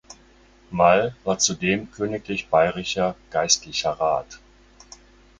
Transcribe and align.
Mall 0.71 1.15
war 1.25 1.37
zudem 1.37 1.91
königlich 1.91 2.47
bayerischer 2.49 3.13
Geistlicher 3.29 3.91
Rat. 3.91 4.39